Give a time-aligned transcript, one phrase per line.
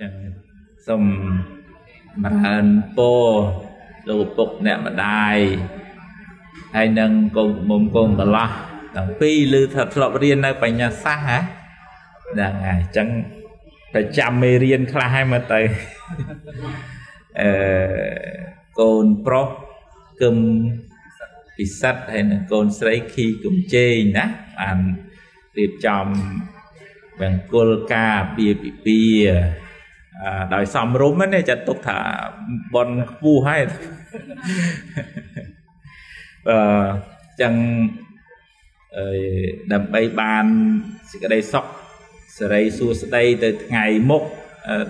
[0.00, 0.12] ចឹង
[0.86, 1.02] សូម
[2.24, 3.26] បរើនពរ
[4.08, 5.36] លោកឪពុកអ្នកម្ដាយ
[6.76, 8.50] ហើយនឹងកូនមុំកូនកន្លោះ
[8.96, 11.38] ទាំងពីរឮថាធ្លាប់រៀននៅបញ្ញាសាស្ត្រហ៎
[12.32, 13.08] ហ្នឹងហើយអញ្ចឹង
[13.94, 15.60] ប្រចាំមេរៀនខ្លះហើយមើលទៅ
[17.40, 17.50] អឺ
[18.80, 19.48] កូនប្រុស
[20.22, 20.36] គឹម
[21.56, 24.26] ពិសិដ្ឋហើយនឹងកូនស្រីខីគំជេងណា
[24.58, 24.78] បាន
[25.58, 26.06] រៀបចំ
[27.20, 29.02] បង្គោលការពាពិពា
[30.54, 32.00] ដោយសំរុំណាចាត់ទុកថា
[32.74, 33.62] បនខ្ពស់ហើយ
[36.50, 36.58] អឺ
[37.40, 37.54] ចឹង
[38.96, 39.06] អឺ
[39.72, 40.46] ដើម្បីបាន
[41.10, 41.64] សេចក្តីសុខ
[42.38, 44.22] សេរីសួស្តីទៅថ្ងៃមុខ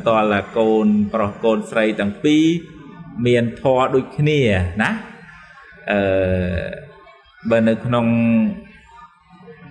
[0.06, 2.44] តលកូនប្រុសកូនស្រីទាំងពីរ
[3.26, 4.40] មានធម៌ដូចគ្នា
[4.82, 4.90] ណា
[5.90, 6.00] អឺ
[7.50, 8.06] បើនៅក្នុង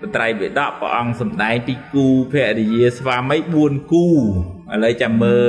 [0.02, 5.48] បត្រៃបិដកព្រះអង្គសម្ដែងពីគូភរិយាស្វាមី4គូឥឡូវចាំមើល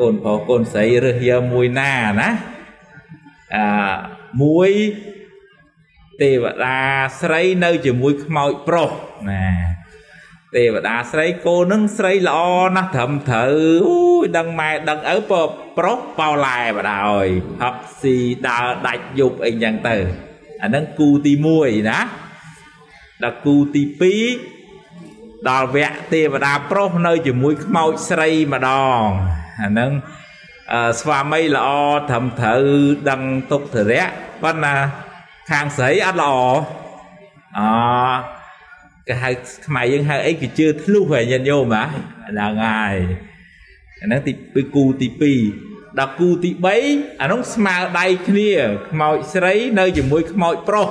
[0.00, 2.30] កូនប្រុសកូនស្រីរើសយកមួយណាណា
[3.54, 3.66] អា
[4.42, 4.70] មួយ
[6.22, 6.78] ទេវតា
[7.20, 8.90] ស្រីនៅជាមួយខ្មោចប្រុស
[9.30, 9.44] ណា
[10.56, 12.40] ទេវតាស្រីគោនឹងស្រីល្អ
[12.76, 13.54] ណាស់ត្រឹមត្រូវ
[13.86, 15.32] អូយដឹងម៉ែដឹងឪព
[15.78, 17.26] ប្រុសបោឡែបដោយ
[17.62, 18.16] ហឹកស៊ី
[18.48, 19.96] ដើរដាច់យប់អីចឹងទៅ
[20.62, 22.00] អានឹងគូទី1ណា
[23.22, 23.82] ដល់គូទី
[24.60, 29.04] 2ដល់វគ្គទេវតាប្រុសនៅជាមួយខ្មោចស្រីម្ដង
[29.62, 29.90] អានឹង
[31.00, 31.68] ស្វាមីល្អ
[32.10, 32.62] ត្រឹមត្រូវ
[33.10, 34.08] ដឹងទុកធរៈ
[34.42, 34.74] ប៉ុន្តែ
[35.50, 36.34] ខាងស្រីអត់ល្អ
[37.58, 37.60] អ
[39.06, 39.30] គេហៅ
[39.66, 42.96] ខ្មែរយើងហៅអីគេជឿធ្លុះហើយញាតិញោមហ្នឹងហើយ
[44.00, 45.08] អាហ្នឹងទីពីគូទី
[45.52, 46.50] 2ដល់គូទី
[46.86, 48.50] 3អានោះស្មើដៃគ្នា
[48.90, 50.88] ខ្មោចស្រីនៅជាមួយខ្មោចប្រុស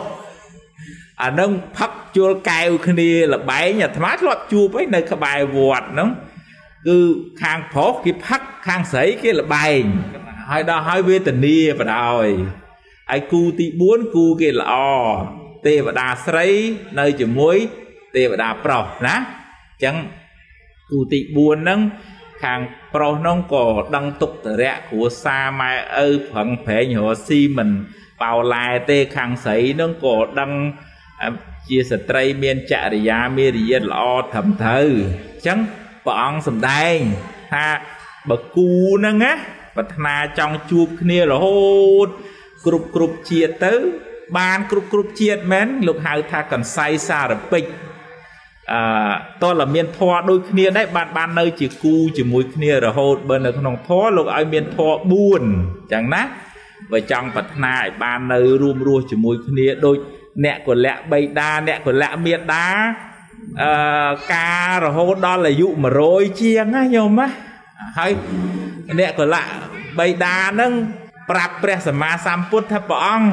[1.22, 6.10] អានឹងផឹកជួលកែវគ្នាលបែងអាត្មាធ្លាប់ជួបឯនៅក្បែរវត្តហ្នឹង
[6.88, 6.98] គឺ
[7.42, 9.84] ខាងប្រុសគេផឹកខាងស្រីគេលបែង
[10.50, 12.32] ហើយដល់ហើយវេទនាបដ ாய்
[13.10, 14.74] ហើយគូទី4គូគេល្អ
[15.66, 16.48] ទេវតាស្រី
[17.00, 17.58] នៅជាមួយ
[18.16, 19.96] ទេវតាប្រុសណាអញ្ចឹង
[20.92, 21.80] គូទី4ហ្នឹង
[22.44, 22.60] ខាង
[22.94, 23.66] ប្រុសហ្នឹងក៏
[23.96, 25.74] ដឹងទុកតរៈគ្រួសារម៉ែ
[26.06, 27.70] ឪប្រឹងប្រែងរកស៊ីមិន
[28.22, 30.52] បោឡែទេខាងស្រីហ្នឹងក៏ដឹង
[31.70, 34.90] ជាស្ត្រីមានចរិយាមេរយាទល្អត្រឹមត្រូវ
[35.34, 35.60] អញ្ចឹង
[36.06, 36.98] ព្រះអង្គសម្ដែង
[37.54, 37.68] ថា
[38.30, 39.34] បើគូហ្នឹងណា
[39.76, 42.08] ប្រាថ្នាចង់ជួបគ្នារហូត
[42.66, 43.74] គ្រប់គ្រប់ជាតិទៅ
[44.38, 47.64] បានគ្រប់គ្រប់ជាតិមែនលោកហៅថាកន្សៃសារពេច
[48.74, 56.22] អឺតើមានធម៌ដូចគ្នាដែរបានបាននៅ ជាគូជាមួយគ្នារហូតបើនៅក្នុងធម៌លោកឲ្យមានធម៌4អញ្ចឹងណា
[56.92, 59.98] បើចង់ប្រាថ្នាឲ្យបាននៅរួមរស់ជាមួយគ្នាដូច
[60.46, 62.68] អ្នកកលៈបៃតាអ្នកកលៈមេដា
[63.62, 65.68] អឺការរហូតដល់អាយុ
[66.04, 67.28] 100ជាងណាញោមណា
[67.98, 68.12] ហើយ
[69.00, 69.44] អ្នកកលៈ
[70.00, 70.72] បៃតាហ្នឹង
[71.30, 73.28] ប្រាប់ព្រះសម្មាសម្ពុទ្ធថាព្រះអង្គ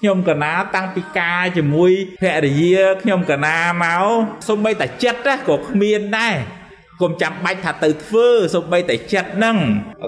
[0.00, 4.04] ខ្ញុំកណាតាំងពីការជាមួយភរិយាខ្ញុំកណាមក
[4.48, 6.34] សូម្បីតែចិត្តក៏គ្មានដែរ
[7.00, 9.56] គុំចាំបាច់ថាទៅធ្វើសូម្បីតែចិត្តហ្នឹង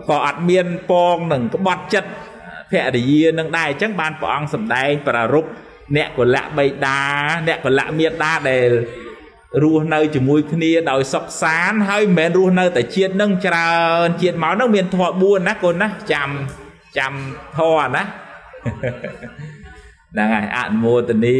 [0.08, 2.10] ក៏អត់មានពងនឹងក្បត់ចិត្ត
[2.70, 5.50] ភរិយានឹងដែរអញ្ចឹងបានព្រះអង្គសម្ដែងប្រារព្ធ
[5.96, 7.00] អ្នកកលៈបៃតា
[7.46, 8.70] អ្នកកលៈមេដាដែល
[9.62, 13.72] រស់នៅជាមួយគ្នាដោយសុខសានហើយមិនមែនរស់នៅតែជាតិនឹងច្រើ
[14.06, 16.30] នជាតិមកនឹងមានធម៌4ណាកូនណាចាំ
[16.98, 17.12] ចាំ
[17.56, 18.02] ធរណា
[20.12, 21.38] ហ្នឹងហើយអនុមោទនី